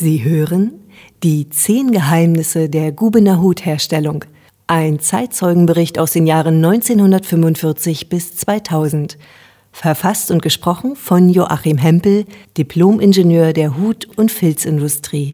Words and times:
Sie 0.00 0.24
hören 0.24 0.80
die 1.22 1.50
zehn 1.50 1.92
Geheimnisse 1.92 2.70
der 2.70 2.90
Gubener 2.90 3.42
Hutherstellung. 3.42 4.24
Ein 4.66 4.98
Zeitzeugenbericht 4.98 5.98
aus 5.98 6.12
den 6.12 6.26
Jahren 6.26 6.64
1945 6.64 8.08
bis 8.08 8.34
2000. 8.34 9.18
Verfasst 9.72 10.30
und 10.30 10.40
gesprochen 10.40 10.96
von 10.96 11.28
Joachim 11.28 11.76
Hempel, 11.76 12.24
Diplomingenieur 12.56 13.52
der 13.52 13.76
Hut- 13.76 14.08
und 14.16 14.32
Filzindustrie. 14.32 15.32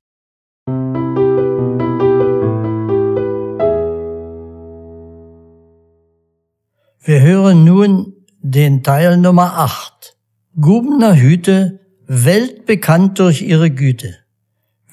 Wir 7.05 7.21
hören 7.21 7.63
nun 7.63 8.15
den 8.43 8.83
Teil 8.83 9.17
Nummer 9.17 9.59
8. 9.59 10.17
Gubener 10.61 11.15
Hüte, 11.15 11.79
weltbekannt 12.09 13.21
durch 13.21 13.43
ihre 13.43 13.71
Güte. 13.71 14.26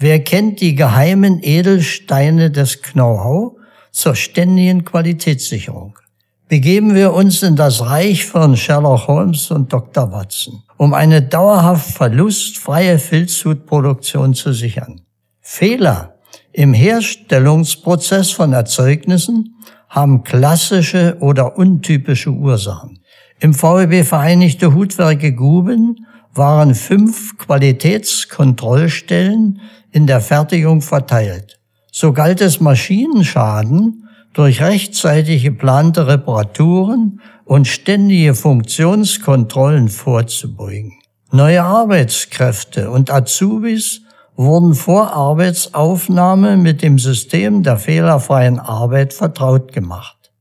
Wer 0.03 0.19
kennt 0.19 0.59
die 0.59 0.75
geheimen 0.75 1.39
Edelsteine 1.41 2.51
des 2.51 2.81
Know-how 2.81 3.53
zur 3.93 4.15
ständigen 4.15 4.83
Qualitätssicherung? 4.83 5.97
Begeben 6.49 6.93
wir 6.93 7.13
uns 7.13 7.41
in 7.41 7.55
das 7.55 7.85
Reich 7.85 8.25
von 8.25 8.57
Sherlock 8.57 9.07
Holmes 9.07 9.49
und 9.49 9.71
Dr. 9.71 10.11
Watson, 10.11 10.61
um 10.75 10.93
eine 10.93 11.21
dauerhaft 11.21 11.89
verlustfreie 11.89 12.99
Filzhutproduktion 12.99 14.33
zu 14.33 14.51
sichern. 14.51 15.03
Fehler 15.39 16.15
im 16.51 16.73
Herstellungsprozess 16.73 18.31
von 18.31 18.51
Erzeugnissen 18.51 19.55
haben 19.87 20.25
klassische 20.25 21.15
oder 21.21 21.57
untypische 21.57 22.31
Ursachen. 22.31 22.99
Im 23.39 23.53
VEB 23.53 24.05
Vereinigte 24.05 24.73
Hutwerke 24.73 25.31
Guben 25.31 26.05
waren 26.33 26.75
fünf 26.75 27.37
Qualitätskontrollstellen 27.37 29.61
in 29.93 30.07
der 30.07 30.19
Fertigung 30.19 30.81
verteilt. 30.81 31.59
So 31.91 32.11
galt 32.11 32.41
es 32.41 32.59
Maschinenschaden 32.59 34.09
durch 34.33 34.61
rechtzeitig 34.61 35.43
geplante 35.43 36.07
Reparaturen 36.07 37.21
und 37.45 37.67
ständige 37.67 38.33
Funktionskontrollen 38.33 39.89
vorzubeugen. 39.89 40.93
Neue 41.31 41.63
Arbeitskräfte 41.63 42.89
und 42.89 43.11
Azubis 43.11 44.01
wurden 44.35 44.73
vor 44.73 45.13
Arbeitsaufnahme 45.13 46.57
mit 46.57 46.81
dem 46.81 46.97
System 46.97 47.61
der 47.61 47.77
fehlerfreien 47.77 48.59
Arbeit 48.59 49.13
vertraut 49.13 49.71
gemacht. 49.71 50.31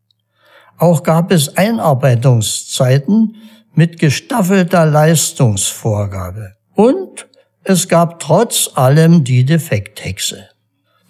Auch 0.79 1.03
gab 1.03 1.31
es 1.31 1.57
Einarbeitungszeiten 1.57 3.37
mit 3.75 3.99
gestaffelter 3.99 4.87
Leistungsvorgabe. 4.87 6.55
Und 6.75 7.27
es 7.65 7.89
gab 7.89 8.21
trotz 8.21 8.71
allem 8.75 9.25
die 9.25 9.45
Defekthexe. 9.45 10.49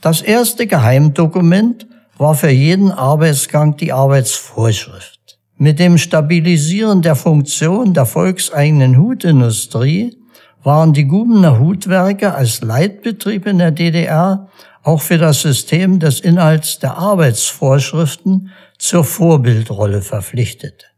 Das 0.01 0.21
erste 0.21 0.67
Geheimdokument 0.67 1.87
war 2.19 2.35
für 2.35 2.51
jeden 2.51 2.91
Arbeitsgang 2.91 3.77
die 3.77 3.93
Arbeitsvorschrift. 3.93 5.39
Mit 5.57 5.79
dem 5.79 5.97
Stabilisieren 5.97 7.03
der 7.03 7.15
Funktion 7.15 7.95
der 7.95 8.07
volkseigenen 8.07 8.99
Hutindustrie 8.99 10.19
waren 10.63 10.93
die 10.93 11.05
Gubener 11.05 11.59
Hutwerke 11.59 12.35
als 12.35 12.61
Leitbetrieb 12.61 13.47
in 13.47 13.59
der 13.59 13.71
DDR 13.71 14.49
auch 14.83 15.01
für 15.01 15.19
das 15.19 15.43
System 15.43 16.01
des 16.01 16.21
Inhalts 16.21 16.79
der 16.79 16.99
Arbeitsvorschriften 16.99 18.51
zur 18.79 19.05
Vorbildrolle 19.05 20.03
verpflichtet. 20.03 20.93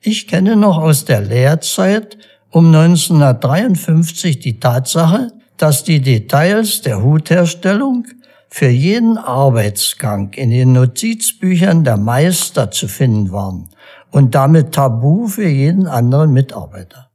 Ich 0.00 0.26
kenne 0.26 0.56
noch 0.56 0.78
aus 0.78 1.04
der 1.04 1.20
Lehrzeit 1.20 2.18
um 2.54 2.66
1953 2.66 4.38
die 4.38 4.60
Tatsache, 4.60 5.32
dass 5.56 5.82
die 5.82 6.00
Details 6.00 6.82
der 6.82 7.02
Hutherstellung 7.02 8.06
für 8.48 8.68
jeden 8.68 9.18
Arbeitsgang 9.18 10.32
in 10.34 10.50
den 10.50 10.72
Notizbüchern 10.72 11.82
der 11.82 11.96
Meister 11.96 12.70
zu 12.70 12.86
finden 12.86 13.32
waren 13.32 13.70
und 14.12 14.36
damit 14.36 14.70
tabu 14.72 15.26
für 15.26 15.48
jeden 15.48 15.88
anderen 15.88 16.32
Mitarbeiter. 16.32 17.10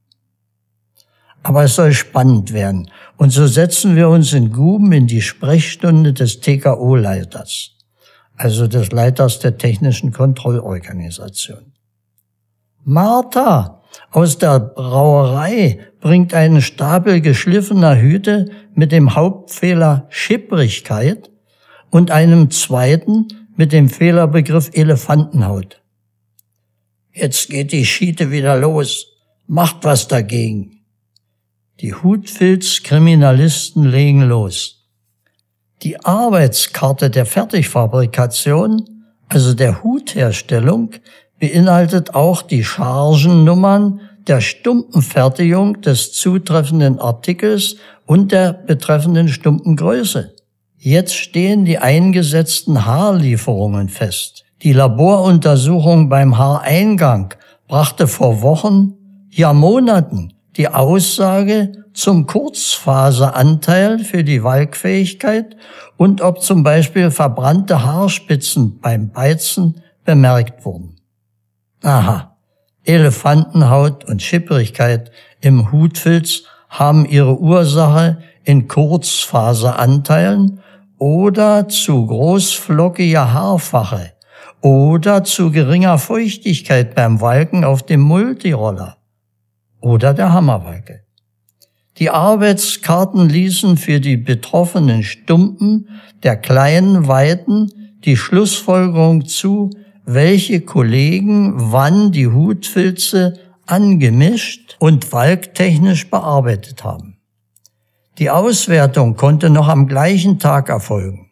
Aber 1.41 1.63
es 1.63 1.75
soll 1.75 1.93
spannend 1.93 2.51
werden 2.51 2.91
und 3.15 3.29
so 3.29 3.47
setzen 3.47 3.95
wir 3.95 4.09
uns 4.09 4.33
in 4.33 4.51
Guben 4.51 4.91
in 4.91 5.07
die 5.07 5.21
Sprechstunde 5.21 6.11
des 6.11 6.41
TKO-Leiters, 6.41 7.77
also 8.35 8.67
des 8.67 8.91
Leiters 8.91 9.39
der 9.39 9.57
technischen 9.57 10.11
Kontrollorganisation. 10.11 11.71
Martha, 12.83 13.78
aus 14.11 14.37
der 14.37 14.59
Brauerei 14.59 15.79
bringt 15.99 16.33
einen 16.33 16.61
Stapel 16.61 17.21
geschliffener 17.21 17.99
Hüte 17.99 18.49
mit 18.73 18.91
dem 18.91 19.15
Hauptfehler 19.15 20.07
Schipprigkeit 20.09 21.29
und 21.89 22.11
einem 22.11 22.49
zweiten 22.51 23.27
mit 23.55 23.73
dem 23.73 23.89
Fehlerbegriff 23.89 24.71
Elefantenhaut. 24.73 25.81
Jetzt 27.11 27.49
geht 27.49 27.71
die 27.71 27.85
Schiete 27.85 28.31
wieder 28.31 28.57
los. 28.57 29.07
Macht 29.47 29.83
was 29.83 30.07
dagegen. 30.07 30.85
Die 31.81 31.93
Hutfilzkriminalisten 31.93 33.83
legen 33.83 34.21
los. 34.21 34.87
Die 35.81 36.03
Arbeitskarte 36.03 37.09
der 37.09 37.25
Fertigfabrikation, 37.25 39.05
also 39.27 39.53
der 39.53 39.83
Hutherstellung, 39.83 40.91
beinhaltet 41.39 42.15
auch 42.15 42.41
die 42.41 42.63
Chargennummern 42.63 44.01
der 44.27 44.41
Stumpenfertigung 44.41 45.81
des 45.81 46.13
zutreffenden 46.13 46.99
Artikels 46.99 47.77
und 48.05 48.31
der 48.31 48.53
betreffenden 48.53 49.27
Stumpengröße. 49.27 50.35
Jetzt 50.77 51.15
stehen 51.15 51.65
die 51.65 51.79
eingesetzten 51.79 52.85
Haarlieferungen 52.85 53.89
fest. 53.89 54.45
Die 54.61 54.73
Laboruntersuchung 54.73 56.09
beim 56.09 56.37
Haareingang 56.37 57.33
brachte 57.67 58.07
vor 58.07 58.41
Wochen, 58.41 58.93
ja 59.29 59.53
Monaten 59.53 60.33
die 60.57 60.67
Aussage 60.67 61.71
zum 61.93 62.27
Kurzfaseranteil 62.27 63.99
für 63.99 64.23
die 64.23 64.43
Walkfähigkeit 64.43 65.55
und 65.97 66.21
ob 66.21 66.41
zum 66.41 66.63
Beispiel 66.63 67.11
verbrannte 67.11 67.83
Haarspitzen 67.83 68.79
beim 68.79 69.11
Beizen 69.11 69.81
bemerkt 70.03 70.65
wurden. 70.65 70.98
Aha, 71.81 72.35
Elefantenhaut 72.83 74.05
und 74.05 74.21
Schipperigkeit 74.21 75.11
im 75.41 75.71
Hutfilz 75.71 76.43
haben 76.67 77.05
ihre 77.05 77.39
Ursache 77.39 78.19
in 78.43 78.67
Kurzfaseranteilen 78.67 80.59
oder 80.97 81.69
zu 81.69 82.05
großflockiger 82.05 83.33
Haarfache 83.33 84.11
oder 84.61 85.23
zu 85.23 85.51
geringer 85.51 85.97
Feuchtigkeit 85.97 86.95
beim 86.95 87.21
Walken 87.21 87.63
auf 87.63 87.83
dem 87.83 88.01
Multiroller 88.01 88.97
oder 89.79 90.13
der 90.13 90.33
Hammerwalke. 90.33 91.03
Die 91.97 92.09
Arbeitskarten 92.09 93.29
ließen 93.29 93.77
für 93.77 93.99
die 93.99 94.17
betroffenen 94.17 95.03
Stumpen 95.03 95.89
der 96.23 96.35
kleinen 96.35 97.07
Weiten 97.07 97.71
die 98.05 98.17
Schlussfolgerung 98.17 99.25
zu, 99.25 99.69
welche 100.11 100.61
Kollegen 100.61 101.53
wann 101.71 102.11
die 102.11 102.25
Hutfilze 102.25 103.37
angemischt 103.67 104.75
und 104.79 105.11
walktechnisch 105.13 106.09
bearbeitet 106.09 106.83
haben. 106.83 107.17
Die 108.17 108.31
Auswertung 108.31 109.15
konnte 109.15 109.51
noch 109.51 109.67
am 109.67 109.87
gleichen 109.87 110.39
Tag 110.39 110.69
erfolgen, 110.69 111.29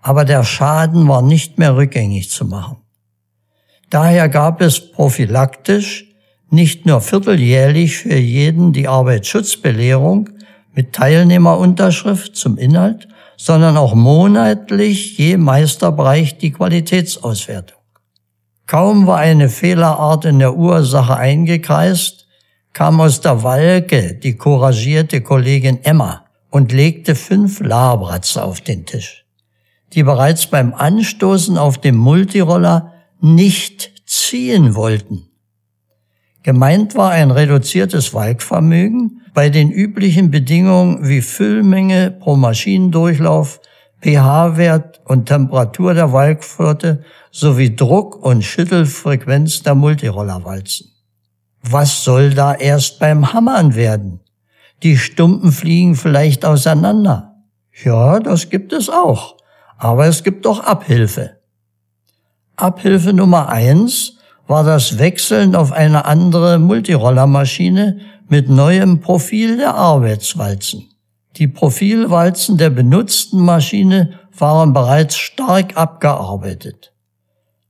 aber 0.00 0.24
der 0.24 0.44
Schaden 0.44 1.06
war 1.08 1.20
nicht 1.20 1.58
mehr 1.58 1.76
rückgängig 1.76 2.30
zu 2.30 2.46
machen. 2.46 2.78
Daher 3.90 4.30
gab 4.30 4.62
es 4.62 4.92
prophylaktisch 4.92 6.06
nicht 6.48 6.86
nur 6.86 7.02
vierteljährlich 7.02 7.98
für 7.98 8.16
jeden 8.16 8.72
die 8.72 8.88
Arbeitsschutzbelehrung 8.88 10.30
mit 10.72 10.94
Teilnehmerunterschrift 10.94 12.34
zum 12.34 12.56
Inhalt, 12.56 13.08
sondern 13.36 13.76
auch 13.76 13.94
monatlich 13.94 15.18
je 15.18 15.36
Meisterbereich 15.36 16.38
die 16.38 16.52
Qualitätsauswertung. 16.52 17.76
Kaum 18.66 19.06
war 19.06 19.18
eine 19.18 19.48
Fehlerart 19.48 20.24
in 20.24 20.40
der 20.40 20.56
Ursache 20.56 21.16
eingekreist, 21.16 22.26
kam 22.72 23.00
aus 23.00 23.20
der 23.20 23.44
Walke 23.44 24.14
die 24.14 24.36
couragierte 24.36 25.20
Kollegin 25.20 25.84
Emma 25.84 26.24
und 26.50 26.72
legte 26.72 27.14
fünf 27.14 27.60
Labratze 27.60 28.42
auf 28.42 28.60
den 28.60 28.84
Tisch, 28.84 29.24
die 29.92 30.02
bereits 30.02 30.48
beim 30.48 30.74
Anstoßen 30.74 31.56
auf 31.58 31.78
dem 31.78 31.96
Multiroller 31.96 32.92
nicht 33.20 33.92
ziehen 34.04 34.74
wollten. 34.74 35.28
Gemeint 36.42 36.96
war 36.96 37.10
ein 37.12 37.30
reduziertes 37.30 38.14
Walkvermögen 38.14 39.22
bei 39.32 39.48
den 39.48 39.70
üblichen 39.70 40.30
Bedingungen 40.30 41.08
wie 41.08 41.22
Füllmenge 41.22 42.10
pro 42.10 42.36
Maschinendurchlauf, 42.36 43.60
pH-Wert 44.02 45.00
und 45.04 45.26
Temperatur 45.26 45.94
der 45.94 46.12
Walkflotte 46.12 47.02
sowie 47.30 47.74
Druck 47.74 48.16
und 48.24 48.42
Schüttelfrequenz 48.42 49.62
der 49.62 49.74
Multirollerwalzen. 49.74 50.92
Was 51.62 52.04
soll 52.04 52.34
da 52.34 52.54
erst 52.54 52.98
beim 53.00 53.32
Hammern 53.32 53.74
werden? 53.74 54.20
Die 54.82 54.96
Stumpen 54.96 55.52
fliegen 55.52 55.96
vielleicht 55.96 56.44
auseinander. 56.44 57.34
Ja, 57.84 58.20
das 58.20 58.50
gibt 58.50 58.72
es 58.72 58.88
auch. 58.88 59.36
Aber 59.78 60.06
es 60.06 60.22
gibt 60.22 60.46
doch 60.46 60.60
Abhilfe. 60.60 61.40
Abhilfe 62.56 63.12
Nummer 63.12 63.48
eins 63.48 64.18
war 64.46 64.64
das 64.64 64.98
Wechseln 64.98 65.54
auf 65.54 65.72
eine 65.72 66.04
andere 66.04 66.58
Multirollermaschine 66.58 68.00
mit 68.28 68.48
neuem 68.48 69.00
Profil 69.00 69.58
der 69.58 69.74
Arbeitswalzen. 69.74 70.88
Die 71.36 71.48
Profilwalzen 71.48 72.56
der 72.56 72.70
benutzten 72.70 73.40
Maschine 73.40 74.18
waren 74.38 74.72
bereits 74.72 75.16
stark 75.16 75.76
abgearbeitet. 75.76 76.94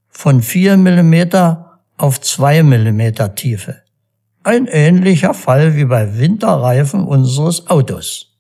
Von 0.09 0.41
4 0.41 0.77
mm 0.77 1.57
auf 1.97 2.21
2 2.21 2.63
mm 2.63 3.35
Tiefe. 3.35 3.83
Ein 4.45 4.67
ähnlicher 4.67 5.35
Fall 5.35 5.75
wie 5.75 5.85
bei 5.85 6.17
Winterreifen 6.17 7.05
unseres 7.05 7.69
Autos. 7.69 8.37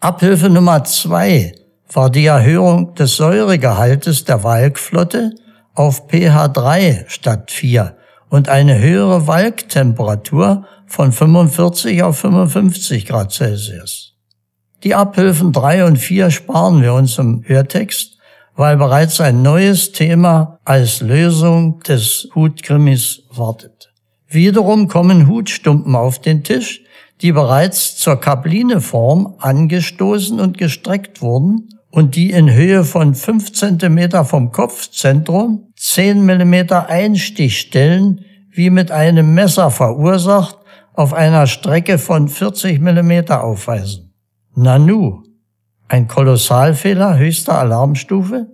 Abhilfe 0.00 0.50
Nummer 0.50 0.82
2 0.82 1.54
war 1.92 2.10
die 2.10 2.26
Erhöhung 2.26 2.96
des 2.96 3.16
Säuregehaltes 3.16 4.24
der 4.24 4.42
Walkflotte 4.42 5.30
auf 5.74 6.08
pH 6.08 6.48
3 6.48 7.04
statt 7.06 7.52
4 7.52 7.96
und 8.28 8.48
eine 8.48 8.80
höhere 8.80 9.28
Walktemperatur 9.28 10.66
von 10.86 11.12
45 11.12 12.02
auf 12.02 12.18
55 12.18 13.06
Grad 13.06 13.30
Celsius. 13.30 14.13
Die 14.84 14.94
Abhilfen 14.94 15.50
3 15.52 15.86
und 15.86 15.96
4 15.96 16.30
sparen 16.30 16.82
wir 16.82 16.92
uns 16.92 17.16
im 17.16 17.42
Hörtext, 17.46 18.18
weil 18.54 18.76
bereits 18.76 19.18
ein 19.18 19.40
neues 19.40 19.92
Thema 19.92 20.58
als 20.66 21.00
Lösung 21.00 21.80
des 21.80 22.28
Hutkrimis 22.34 23.22
wartet. 23.30 23.90
Wiederum 24.28 24.88
kommen 24.88 25.26
Hutstumpen 25.26 25.96
auf 25.96 26.18
den 26.18 26.44
Tisch, 26.44 26.82
die 27.22 27.32
bereits 27.32 27.96
zur 27.96 28.20
Kaplineform 28.20 29.36
angestoßen 29.38 30.38
und 30.38 30.58
gestreckt 30.58 31.22
wurden 31.22 31.70
und 31.90 32.14
die 32.14 32.32
in 32.32 32.52
Höhe 32.52 32.84
von 32.84 33.14
5 33.14 33.52
cm 33.54 34.26
vom 34.26 34.52
Kopfzentrum 34.52 35.72
10 35.76 36.26
mm 36.26 36.72
Einstichstellen 36.88 38.20
wie 38.50 38.68
mit 38.68 38.90
einem 38.90 39.32
Messer 39.32 39.70
verursacht 39.70 40.58
auf 40.92 41.14
einer 41.14 41.46
Strecke 41.46 41.96
von 41.96 42.28
40 42.28 42.82
mm 42.82 43.30
aufweisen. 43.30 44.13
Nanu, 44.56 45.24
ein 45.88 46.06
Kolossalfehler 46.06 47.18
höchster 47.18 47.58
Alarmstufe? 47.58 48.46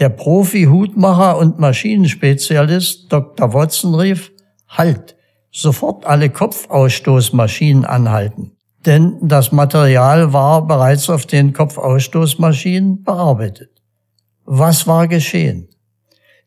Der 0.00 0.08
Profi-Hutmacher 0.08 1.38
und 1.38 1.60
Maschinenspezialist 1.60 3.12
Dr. 3.12 3.54
Watson 3.54 3.94
rief, 3.94 4.32
Halt, 4.66 5.16
sofort 5.52 6.04
alle 6.04 6.30
Kopfausstoßmaschinen 6.30 7.84
anhalten. 7.84 8.56
Denn 8.86 9.16
das 9.22 9.52
Material 9.52 10.32
war 10.32 10.66
bereits 10.66 11.08
auf 11.08 11.26
den 11.26 11.52
Kopfausstoßmaschinen 11.52 13.04
bearbeitet. 13.04 13.70
Was 14.44 14.88
war 14.88 15.06
geschehen? 15.06 15.68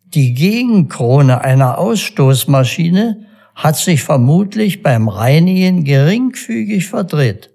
Die 0.04 0.34
Gegenkrone 0.34 1.42
einer 1.42 1.78
Ausstoßmaschine 1.78 3.28
hat 3.56 3.78
sich 3.78 4.04
vermutlich 4.04 4.84
beim 4.84 5.08
Reinigen 5.08 5.86
geringfügig 5.86 6.88
verdreht. 6.88 7.51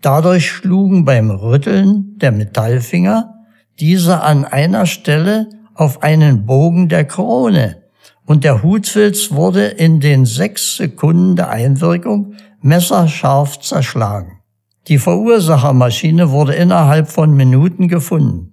Dadurch 0.00 0.50
schlugen 0.50 1.04
beim 1.04 1.30
Rütteln 1.30 2.16
der 2.18 2.32
Metallfinger 2.32 3.34
diese 3.78 4.22
an 4.22 4.44
einer 4.44 4.86
Stelle 4.86 5.48
auf 5.74 6.02
einen 6.02 6.46
Bogen 6.46 6.88
der 6.88 7.04
Krone 7.04 7.82
und 8.24 8.44
der 8.44 8.62
Hutfilz 8.62 9.30
wurde 9.32 9.66
in 9.66 10.00
den 10.00 10.24
sechs 10.24 10.76
Sekunden 10.76 11.36
der 11.36 11.50
Einwirkung 11.50 12.34
messerscharf 12.62 13.60
zerschlagen. 13.60 14.38
Die 14.88 14.98
Verursachermaschine 14.98 16.30
wurde 16.30 16.54
innerhalb 16.54 17.08
von 17.08 17.34
Minuten 17.34 17.88
gefunden. 17.88 18.52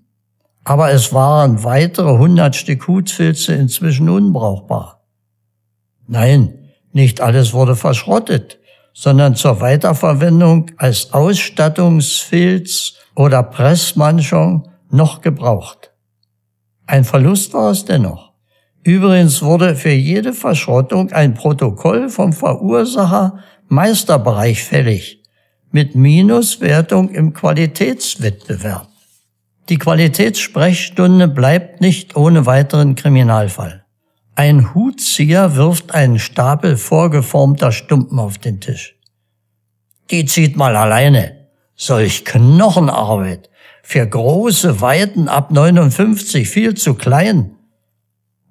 Aber 0.63 0.91
es 0.91 1.13
waren 1.13 1.63
weitere 1.63 2.17
hundert 2.17 2.57
Stück 2.57 2.87
Hutfilze 2.87 3.53
inzwischen 3.53 4.09
unbrauchbar. 4.09 5.05
Nein, 6.07 6.71
nicht 6.91 7.21
alles 7.21 7.53
wurde 7.53 7.75
verschrottet 7.75 8.59
sondern 8.99 9.35
zur 9.35 9.61
Weiterverwendung 9.61 10.71
als 10.77 11.13
Ausstattungsfilz 11.13 12.95
oder 13.15 13.43
Pressmanschung 13.43 14.71
noch 14.89 15.21
gebraucht. 15.21 15.91
Ein 16.87 17.03
Verlust 17.03 17.53
war 17.53 17.69
es 17.69 17.85
dennoch. 17.85 18.31
Übrigens 18.83 19.43
wurde 19.43 19.75
für 19.75 19.91
jede 19.91 20.33
Verschrottung 20.33 21.11
ein 21.11 21.35
Protokoll 21.35 22.09
vom 22.09 22.33
Verursacher 22.33 23.37
Meisterbereich 23.67 24.63
fällig, 24.63 25.21
mit 25.71 25.93
Minuswertung 25.93 27.09
im 27.09 27.33
Qualitätswettbewerb. 27.33 28.87
Die 29.69 29.77
Qualitätssprechstunde 29.77 31.27
bleibt 31.27 31.81
nicht 31.81 32.15
ohne 32.15 32.47
weiteren 32.47 32.95
Kriminalfall. 32.95 33.83
Ein 34.37 34.75
Hutzieher 34.75 35.55
wirft 35.55 35.95
einen 35.95 36.19
Stapel 36.19 36.77
vorgeformter 36.77 37.71
Stumpen 37.71 38.19
auf 38.19 38.37
den 38.37 38.59
Tisch. 38.59 38.95
Die 40.11 40.25
zieht 40.25 40.55
mal 40.55 40.75
alleine. 40.75 41.47
Solch 41.75 42.23
Knochenarbeit. 42.23 43.49
Für 43.81 44.05
große 44.05 44.79
Weiten 44.79 45.27
ab 45.27 45.49
59 45.49 46.47
viel 46.47 46.75
zu 46.75 46.93
klein. 46.93 47.55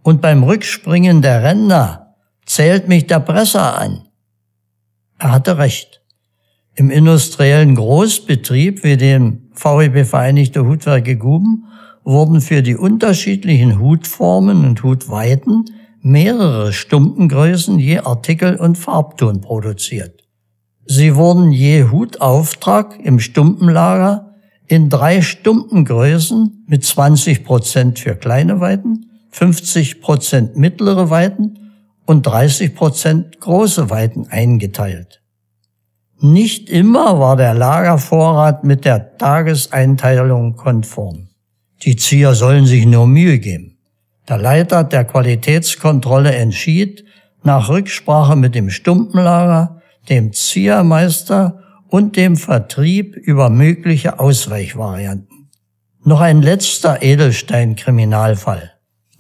Und 0.02 0.20
beim 0.20 0.42
Rückspringen 0.42 1.22
der 1.22 1.44
Ränder 1.44 2.16
zählt 2.46 2.88
mich 2.88 3.06
der 3.06 3.20
Presser 3.20 3.78
an. 3.78 4.08
Er 5.18 5.30
hatte 5.30 5.56
recht. 5.56 6.02
Im 6.74 6.90
industriellen 6.90 7.76
Großbetrieb 7.76 8.82
wie 8.82 8.96
dem 8.96 9.52
VEB 9.52 10.04
Vereinigte 10.04 10.66
Hutwerke 10.66 11.14
Guben 11.14 11.68
wurden 12.02 12.40
für 12.40 12.64
die 12.64 12.74
unterschiedlichen 12.74 13.78
Hutformen 13.78 14.64
und 14.64 14.82
Hutweiten 14.82 15.64
mehrere 16.06 16.72
Stumpengrößen 16.72 17.80
je 17.80 17.98
Artikel 17.98 18.54
und 18.54 18.78
Farbton 18.78 19.40
produziert. 19.40 20.22
Sie 20.84 21.16
wurden 21.16 21.50
je 21.50 21.90
Hutauftrag 21.90 23.00
im 23.02 23.18
Stumpenlager 23.18 24.36
in 24.68 24.88
drei 24.88 25.20
Stumpengrößen 25.20 26.64
mit 26.68 26.84
20 26.84 27.44
Prozent 27.44 27.98
für 27.98 28.14
kleine 28.14 28.60
Weiten, 28.60 29.06
50 29.30 30.00
Prozent 30.00 30.56
mittlere 30.56 31.10
Weiten 31.10 31.72
und 32.06 32.24
30 32.24 32.76
Prozent 32.76 33.40
große 33.40 33.90
Weiten 33.90 34.28
eingeteilt. 34.30 35.22
Nicht 36.20 36.70
immer 36.70 37.18
war 37.18 37.36
der 37.36 37.54
Lagervorrat 37.54 38.62
mit 38.62 38.84
der 38.84 39.18
Tageseinteilung 39.18 40.54
konform. 40.54 41.30
Die 41.82 41.96
Zieher 41.96 42.34
sollen 42.34 42.64
sich 42.64 42.86
nur 42.86 43.08
Mühe 43.08 43.40
geben. 43.40 43.75
Der 44.28 44.38
Leiter 44.38 44.82
der 44.82 45.04
Qualitätskontrolle 45.04 46.34
entschied, 46.34 47.04
nach 47.44 47.68
Rücksprache 47.68 48.34
mit 48.34 48.56
dem 48.56 48.70
Stumpenlager, 48.70 49.80
dem 50.08 50.32
Ziehermeister 50.32 51.60
und 51.88 52.16
dem 52.16 52.36
Vertrieb 52.36 53.14
über 53.14 53.50
mögliche 53.50 54.18
Ausweichvarianten. 54.18 55.50
Noch 56.04 56.20
ein 56.20 56.42
letzter 56.42 57.02
Edelstein-Kriminalfall. 57.02 58.72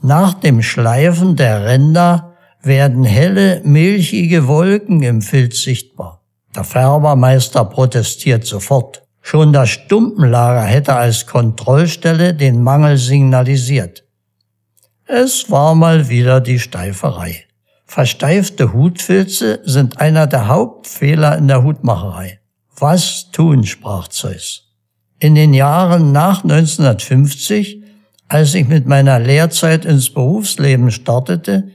Nach 0.02 0.34
dem 0.34 0.62
Schleifen 0.62 1.36
der 1.36 1.64
Ränder 1.64 2.36
werden 2.62 3.04
helle, 3.04 3.60
milchige 3.64 4.48
Wolken 4.48 5.02
im 5.02 5.22
Filz 5.22 5.62
sichtbar. 5.62 6.22
Der 6.54 6.64
Färbermeister 6.64 7.64
protestiert 7.64 8.44
sofort. 8.44 9.02
Schon 9.20 9.52
das 9.52 9.70
Stumpenlager 9.70 10.62
hätte 10.62 10.94
als 10.94 11.26
Kontrollstelle 11.26 12.34
den 12.34 12.62
Mangel 12.62 12.96
signalisiert. 12.96 14.05
Es 15.08 15.52
war 15.52 15.76
mal 15.76 16.08
wieder 16.08 16.40
die 16.40 16.58
Steiferei. 16.58 17.44
Versteifte 17.84 18.72
Hutfilze 18.72 19.60
sind 19.62 20.00
einer 20.00 20.26
der 20.26 20.48
Hauptfehler 20.48 21.38
in 21.38 21.46
der 21.46 21.62
Hutmacherei. 21.62 22.40
Was 22.76 23.30
tun, 23.30 23.62
sprach 23.64 24.08
Zeus. 24.08 24.64
In 25.20 25.36
den 25.36 25.54
Jahren 25.54 26.10
nach 26.10 26.42
1950, 26.42 27.84
als 28.26 28.52
ich 28.54 28.66
mit 28.66 28.86
meiner 28.86 29.20
Lehrzeit 29.20 29.84
ins 29.84 30.10
Berufsleben 30.10 30.90
startete, 30.90 31.68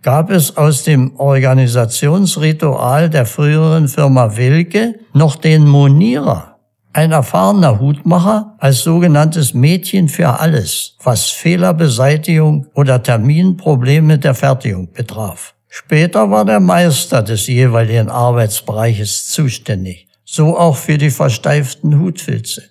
gab 0.00 0.30
es 0.30 0.56
aus 0.56 0.82
dem 0.82 1.14
Organisationsritual 1.16 3.10
der 3.10 3.26
früheren 3.26 3.88
Firma 3.88 4.38
Wilke 4.38 4.98
noch 5.12 5.36
den 5.36 5.68
Monierer. 5.68 6.47
Ein 6.98 7.12
erfahrener 7.12 7.78
Hutmacher 7.78 8.56
als 8.58 8.82
sogenanntes 8.82 9.54
Mädchen 9.54 10.08
für 10.08 10.40
alles, 10.40 10.96
was 11.00 11.28
Fehlerbeseitigung 11.28 12.66
oder 12.74 13.00
Terminprobleme 13.00 14.18
der 14.18 14.34
Fertigung 14.34 14.90
betraf. 14.92 15.54
Später 15.68 16.28
war 16.32 16.44
der 16.44 16.58
Meister 16.58 17.22
des 17.22 17.46
jeweiligen 17.46 18.08
Arbeitsbereiches 18.08 19.28
zuständig, 19.28 20.08
so 20.24 20.58
auch 20.58 20.74
für 20.74 20.98
die 20.98 21.10
versteiften 21.10 22.00
Hutfilze. 22.00 22.64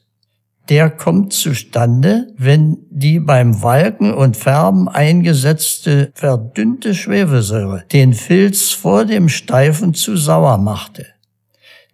Der 0.68 0.90
kommt 0.90 1.32
zustande, 1.32 2.28
wenn 2.38 2.80
die 2.90 3.22
beim 3.22 3.62
Walken 3.64 4.14
und 4.14 4.36
Färben 4.36 4.90
eingesetzte 4.90 6.12
verdünnte 6.16 6.94
Schwefelsäure 6.96 7.86
den 7.94 8.14
Filz 8.14 8.72
vor 8.72 9.06
dem 9.06 9.30
Steifen 9.30 9.94
zu 9.94 10.18
sauer 10.18 10.58
machte. 10.58 11.06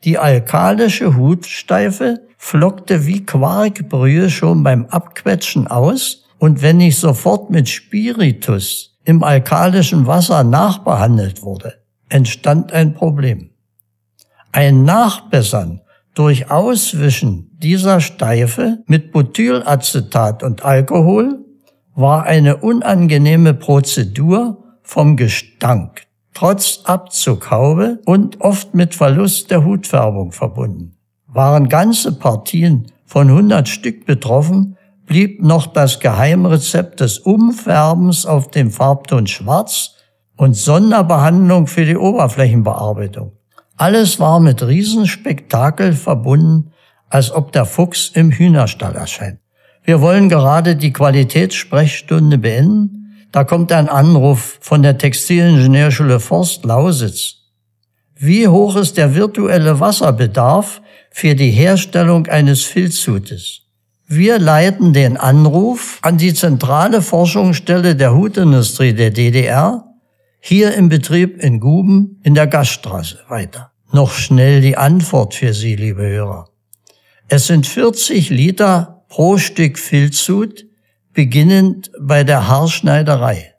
Die 0.04 0.18
alkalische 0.18 1.16
Hutsteife 1.16 2.28
flockte 2.38 3.06
wie 3.06 3.26
Quarkbrühe 3.26 4.30
schon 4.30 4.64
beim 4.64 4.86
Abquetschen 4.88 5.68
aus 5.68 6.26
und 6.40 6.62
wenn 6.62 6.78
nicht 6.78 6.98
sofort 6.98 7.50
mit 7.50 7.70
Spiritus 7.70 8.98
im 9.06 9.24
alkalischen 9.24 10.06
Wasser 10.08 10.44
nachbehandelt 10.44 11.42
wurde, 11.42 11.76
entstand 12.10 12.74
ein 12.74 12.94
Problem. 12.94 13.52
Ein 14.52 14.84
Nachbessern 14.84 15.82
durch 16.14 16.52
Auswischen 16.52 17.50
dieser 17.58 18.02
Steife 18.02 18.80
mit 18.88 19.14
Butylacetat 19.14 20.44
und 20.44 20.64
Alkohol 20.64 21.40
war 21.96 22.24
eine 22.24 22.58
unangenehme 22.58 23.54
Prozedur 23.54 24.76
vom 24.82 25.16
Gestank, 25.16 26.03
trotz 26.34 26.82
Abzughaube 26.86 28.00
und 28.06 28.42
oft 28.42 28.74
mit 28.74 28.96
Verlust 28.96 29.52
der 29.52 29.64
Hutfärbung 29.64 30.32
verbunden. 30.32 30.96
Waren 31.28 31.70
ganze 31.70 32.14
Partien 32.14 32.88
von 33.06 33.28
100 33.30 33.68
Stück 33.68 34.06
betroffen, 34.06 34.78
blieb 35.06 35.44
noch 35.44 35.68
das 35.68 36.00
Geheimrezept 36.00 37.00
des 37.00 37.20
Umfärbens 37.20 38.26
auf 38.26 38.52
dem 38.52 38.72
Farbton 38.72 39.28
Schwarz 39.28 39.96
und 40.36 40.56
Sonderbehandlung 40.56 41.68
für 41.68 41.86
die 41.86 41.98
Oberflächenbearbeitung. 41.98 43.34
Alles 43.78 44.20
war 44.20 44.40
mit 44.40 44.66
Riesenspektakel 44.66 45.94
verbunden, 45.94 46.72
als 47.10 47.32
ob 47.32 47.52
der 47.52 47.66
Fuchs 47.66 48.10
im 48.10 48.32
Hühnerstall 48.32 48.96
erscheint. 48.96 49.40
Wir 49.84 50.02
wollen 50.02 50.30
gerade 50.30 50.76
die 50.76 50.94
Qualitätssprechstunde 50.94 52.38
beenden. 52.38 53.03
Da 53.34 53.44
kommt 53.44 53.72
ein 53.72 53.90
Anruf 53.90 54.60
von 54.62 54.84
der 54.84 55.00
Textilingenieurschule 55.00 56.20
Forst 56.20 56.66
Lausitz. 56.66 57.38
Wie 58.16 58.48
hoch 58.48 58.76
ist 58.76 58.96
der 58.96 59.16
virtuelle 59.16 59.80
Wasserbedarf 59.80 60.84
für 61.10 61.34
die 61.34 61.50
Herstellung 61.50 62.28
eines 62.28 62.62
Filzhutes. 62.62 63.62
Wir 64.06 64.38
leiten 64.38 64.94
den 64.94 65.18
Anruf 65.18 65.98
an 66.04 66.20
die 66.20 66.36
zentrale 66.36 67.02
Forschungsstelle 67.02 67.96
der 67.96 68.14
Hutindustrie 68.14 68.94
der 68.94 69.10
DDR, 69.10 69.84
hier 70.40 70.76
im 70.76 70.90
Betrieb 70.90 71.42
in 71.42 71.60
Guben 71.60 72.22
in 72.24 72.36
der 72.36 72.46
Gaststraße 72.46 73.18
weiter. 73.30 73.72
Noch 73.92 74.12
schnell 74.12 74.62
die 74.62 74.78
Antwort 74.78 75.34
für 75.34 75.56
Sie, 75.56 75.76
liebe 75.76 76.04
Hörer. 76.04 76.50
Es 77.30 77.48
sind 77.48 77.66
40 77.66 78.30
Liter 78.30 79.06
pro 79.10 79.40
Stück 79.40 79.80
Filzhut, 79.80 80.66
beginnend 81.14 81.92
bei 82.00 82.24
der 82.24 82.48
Haarschneiderei. 82.48 83.54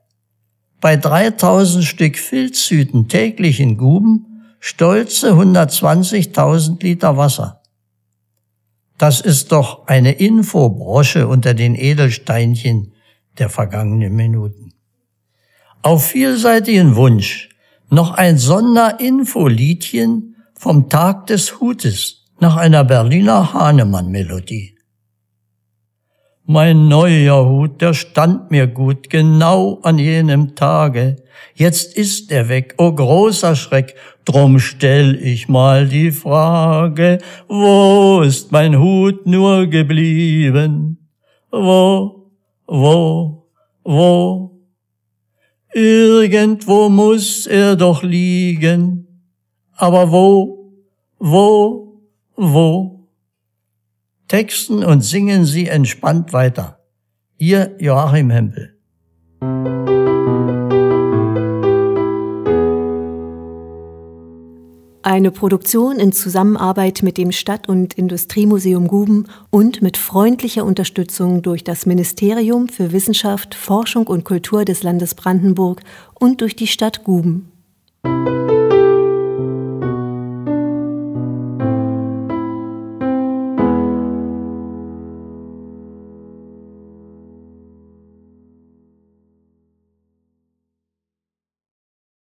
Bei 0.80 0.96
3000 0.96 1.84
Stück 1.84 2.18
Filzhüten 2.18 3.08
täglich 3.08 3.60
in 3.60 3.76
Guben 3.76 4.42
stolze 4.60 5.32
120.000 5.32 6.82
Liter 6.82 7.16
Wasser. 7.16 7.62
Das 8.98 9.20
ist 9.20 9.52
doch 9.52 9.86
eine 9.86 10.12
Infobrosche 10.12 11.26
unter 11.26 11.54
den 11.54 11.74
Edelsteinchen 11.74 12.92
der 13.38 13.48
vergangenen 13.48 14.14
Minuten. 14.14 14.72
Auf 15.82 16.06
vielseitigen 16.06 16.96
Wunsch 16.96 17.50
noch 17.90 18.12
ein 18.12 18.38
Sonderinfoliedchen 18.38 20.36
vom 20.54 20.88
Tag 20.88 21.26
des 21.26 21.60
Hutes 21.60 22.24
nach 22.40 22.56
einer 22.56 22.84
Berliner 22.84 23.52
Hahnemann-Melodie. 23.52 24.73
Mein 26.46 26.88
neuer 26.88 27.48
Hut, 27.48 27.80
der 27.80 27.94
stand 27.94 28.50
mir 28.50 28.66
gut, 28.66 29.08
genau 29.08 29.78
an 29.82 29.98
jenem 29.98 30.54
Tage. 30.54 31.16
Jetzt 31.54 31.96
ist 31.96 32.30
er 32.30 32.50
weg, 32.50 32.74
o 32.76 32.88
oh 32.88 32.92
großer 32.92 33.56
Schreck, 33.56 33.94
drum 34.26 34.58
stell 34.58 35.14
ich 35.14 35.48
mal 35.48 35.88
die 35.88 36.10
Frage, 36.10 37.16
wo 37.48 38.20
ist 38.20 38.52
mein 38.52 38.78
Hut 38.78 39.26
nur 39.26 39.68
geblieben? 39.68 40.98
Wo, 41.50 42.30
wo, 42.66 43.46
wo? 43.82 44.50
Irgendwo 45.72 46.90
muss 46.90 47.46
er 47.46 47.74
doch 47.74 48.02
liegen, 48.02 49.06
aber 49.76 50.12
wo, 50.12 50.74
wo, 51.18 52.02
wo? 52.36 52.93
Texten 54.28 54.84
und 54.84 55.02
singen 55.02 55.44
Sie 55.44 55.68
entspannt 55.68 56.32
weiter. 56.32 56.80
Ihr 57.38 57.76
Joachim 57.78 58.30
Hempel. 58.30 58.74
Eine 65.06 65.30
Produktion 65.30 65.98
in 65.98 66.12
Zusammenarbeit 66.12 67.02
mit 67.02 67.18
dem 67.18 67.30
Stadt- 67.30 67.68
und 67.68 67.92
Industriemuseum 67.92 68.88
Guben 68.88 69.26
und 69.50 69.82
mit 69.82 69.98
freundlicher 69.98 70.64
Unterstützung 70.64 71.42
durch 71.42 71.62
das 71.62 71.84
Ministerium 71.84 72.68
für 72.68 72.90
Wissenschaft, 72.90 73.54
Forschung 73.54 74.06
und 74.06 74.24
Kultur 74.24 74.64
des 74.64 74.82
Landes 74.82 75.14
Brandenburg 75.14 75.82
und 76.14 76.40
durch 76.40 76.56
die 76.56 76.66
Stadt 76.66 77.04
Guben. 77.04 77.53